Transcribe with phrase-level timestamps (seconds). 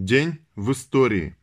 [0.00, 1.36] День в истории.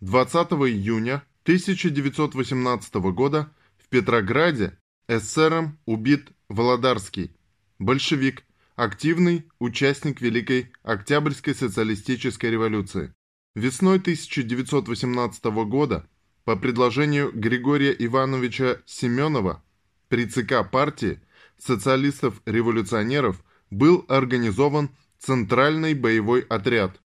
[0.00, 4.78] 20 июня 1918 года в Петрограде
[5.08, 7.36] эсером убит Володарский,
[7.78, 8.44] большевик,
[8.76, 13.12] активный участник Великой Октябрьской социалистической революции.
[13.54, 16.08] Весной 1918 года
[16.44, 19.62] по предложению Григория Ивановича Семенова
[20.08, 21.20] при ЦК партии
[21.58, 27.02] социалистов-революционеров был организован Центральный боевой отряд,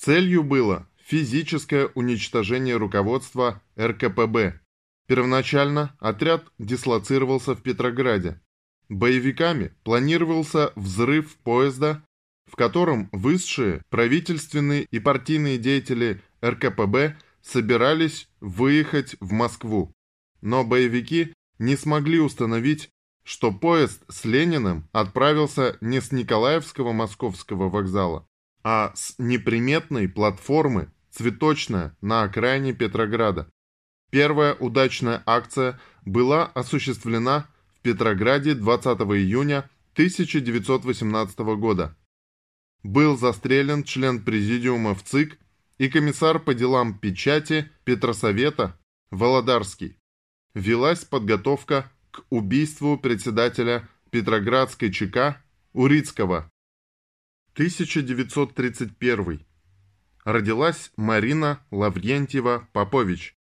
[0.00, 4.58] Целью было физическое уничтожение руководства РКПБ.
[5.06, 8.40] Первоначально отряд дислоцировался в Петрограде.
[8.88, 12.02] Боевиками планировался взрыв поезда,
[12.46, 19.92] в котором высшие правительственные и партийные деятели РКПБ собирались выехать в Москву.
[20.40, 22.88] Но боевики не смогли установить,
[23.22, 28.26] что поезд с Лениным отправился не с Николаевского московского вокзала,
[28.62, 33.50] а с неприметной платформы «Цветочная» на окраине Петрограда.
[34.10, 41.96] Первая удачная акция была осуществлена в Петрограде 20 июня 1918 года.
[42.82, 45.38] Был застрелен член президиума в ЦИК
[45.78, 48.78] и комиссар по делам печати Петросовета
[49.10, 49.96] Володарский.
[50.54, 56.49] Велась подготовка к убийству председателя Петроградской ЧК Урицкого
[57.54, 59.44] 1931.
[60.24, 63.34] Родилась Марина Лаврентьева-Попович,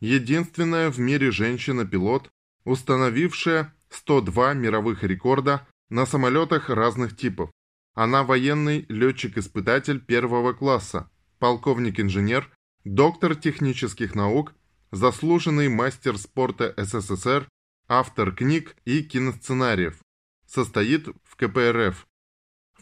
[0.00, 2.30] единственная в мире женщина-пилот,
[2.64, 7.50] установившая 102 мировых рекорда на самолетах разных типов.
[7.94, 12.50] Она военный летчик-испытатель первого класса, полковник-инженер,
[12.84, 14.54] доктор технических наук,
[14.90, 17.48] заслуженный мастер спорта СССР,
[17.88, 19.98] автор книг и киносценариев.
[20.46, 22.06] Состоит в КПРФ.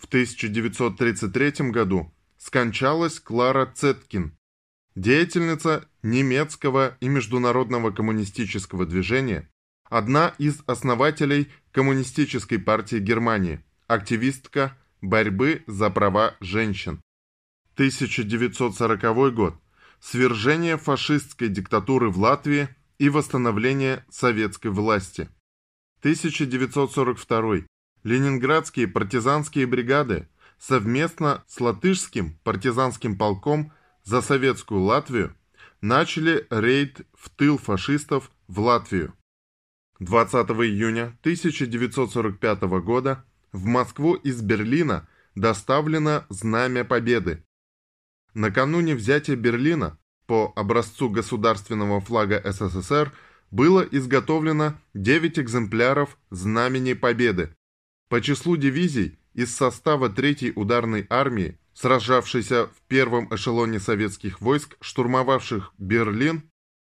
[0.05, 4.37] В 1933 году скончалась Клара Цеткин,
[4.95, 9.49] деятельница немецкого и международного коммунистического движения,
[9.89, 17.01] одна из основателей Коммунистической партии Германии, активистка борьбы за права женщин.
[17.77, 19.57] 1940 год.
[20.01, 22.69] Свержение фашистской диктатуры в Латвии
[22.99, 25.31] и восстановление советской власти.
[26.01, 27.67] 1942.
[28.05, 30.29] Ленинградские партизанские бригады
[30.59, 33.73] совместно с латышским партизанским полком
[34.03, 35.35] за советскую Латвию
[35.81, 39.15] начали рейд в тыл фашистов в Латвию.
[40.01, 47.43] 20 июня 1945 года в Москву из Берлина доставлено Знамя Победы.
[48.35, 53.13] Накануне взятия Берлина по образцу государственного флага СССР
[53.51, 57.55] было изготовлено 9 экземпляров Знамени Победы,
[58.09, 65.73] по числу дивизий из состава 3-й ударной армии, сражавшейся в первом эшелоне советских войск, штурмовавших
[65.79, 66.51] Берлин,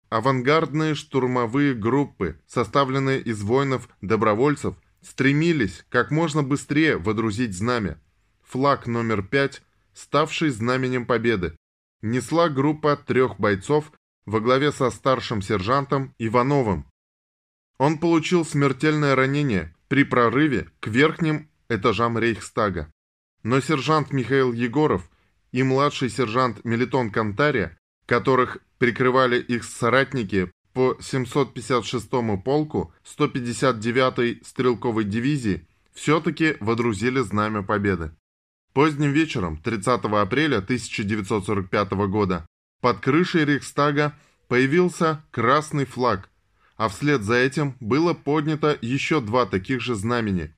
[0.09, 8.01] авангардные штурмовые группы, составленные из воинов-добровольцев, стремились как можно быстрее водрузить знамя.
[8.43, 9.63] Флаг номер 5,
[9.95, 11.57] ставший знаменем победы,
[12.03, 13.93] несла группа трех бойцов
[14.27, 16.87] во главе со старшим сержантом Ивановым.
[17.79, 22.91] Он получил смертельное ранение при прорыве к верхним этажам Рейхстага.
[23.43, 25.11] Но сержант Михаил Егоров
[25.51, 27.77] и младший сержант Мелитон Кантария,
[28.07, 38.13] которых прикрывали их соратники по 756-му полку 159-й стрелковой дивизии, все-таки водрузили Знамя Победы.
[38.73, 42.47] Поздним вечером 30 апреля 1945 года
[42.81, 44.15] под крышей Рейхстага
[44.49, 46.31] появился красный флаг,
[46.83, 50.53] а вслед за этим было поднято еще два таких же знамени.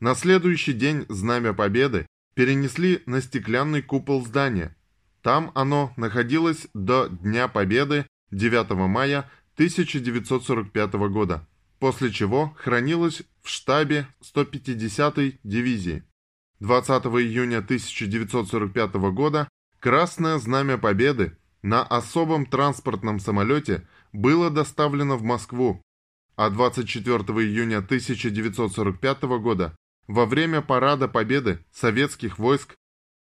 [0.00, 4.74] На следующий день Знамя Победы перенесли на стеклянный купол здания.
[5.20, 11.46] Там оно находилось до Дня Победы 9 мая 1945 года,
[11.80, 16.02] после чего хранилось в штабе 150-й дивизии.
[16.60, 19.48] 20 июня 1945 года
[19.80, 25.82] Красное Знамя Победы на особом транспортном самолете было доставлено в Москву,
[26.36, 29.76] а 24 июня 1945 года
[30.06, 32.74] во время парада победы советских войск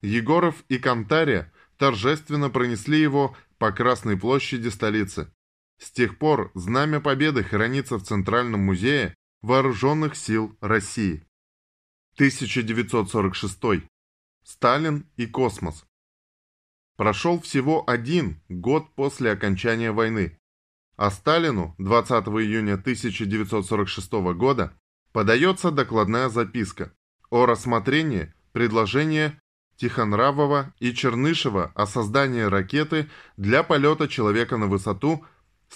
[0.01, 5.31] Егоров и Кантария торжественно пронесли его по Красной площади столицы.
[5.77, 11.25] С тех пор Знамя Победы хранится в Центральном музее Вооруженных сил России.
[12.15, 13.83] 1946.
[14.43, 15.85] Сталин и космос.
[16.95, 20.37] Прошел всего один год после окончания войны,
[20.97, 24.73] а Сталину 20 июня 1946 года
[25.11, 26.93] подается докладная записка
[27.29, 29.39] о рассмотрении предложения
[29.77, 35.25] Тихонравова и Чернышева о создании ракеты для полета человека на высоту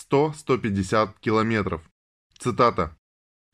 [0.10, 1.82] 100-150 километров.
[2.38, 2.98] Цитата.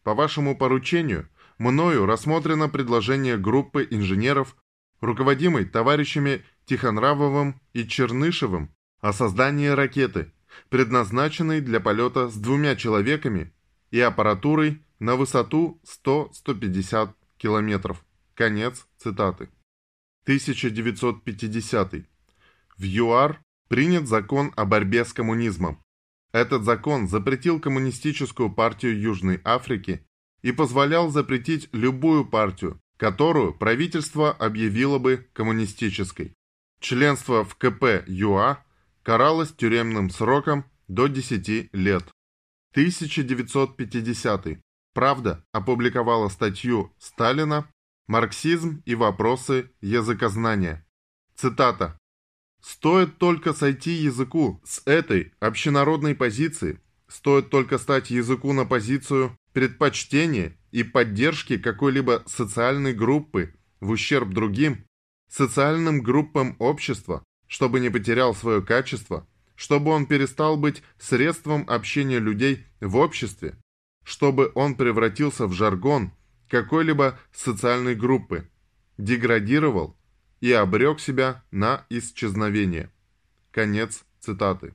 [0.04, 1.28] «По вашему поручению
[1.58, 4.56] мною рассмотрено предложение группы инженеров,
[5.02, 10.32] руководимой товарищами Тихонравовым и Чернышевым, о создании ракеты,
[10.70, 13.54] предназначенной для полета с двумя человеками
[13.92, 18.04] и аппаратурой на высоту 100-150 километров.
[18.34, 19.50] Конец цитаты.
[20.24, 21.94] 1950.
[22.78, 25.82] В ЮАР принят закон о борьбе с коммунизмом.
[26.32, 30.06] Этот закон запретил коммунистическую партию Южной Африки
[30.42, 36.34] и позволял запретить любую партию, которую правительство объявило бы коммунистической.
[36.80, 38.65] Членство в КП ЮА
[39.06, 42.04] каралось тюремным сроком до 10 лет.
[42.72, 44.60] 1950.
[44.94, 47.70] Правда опубликовала статью Сталина
[48.08, 50.86] «Марксизм и вопросы языкознания».
[51.36, 52.00] Цитата.
[52.62, 60.58] «Стоит только сойти языку с этой общенародной позиции, стоит только стать языку на позицию предпочтения
[60.72, 64.84] и поддержки какой-либо социальной группы в ущерб другим,
[65.30, 72.66] социальным группам общества, чтобы не потерял свое качество, чтобы он перестал быть средством общения людей
[72.82, 73.56] в обществе,
[74.04, 76.12] чтобы он превратился в жаргон
[76.50, 78.50] какой-либо социальной группы,
[78.98, 79.98] деградировал
[80.42, 82.92] и обрек себя на исчезновение.
[83.52, 84.74] Конец цитаты.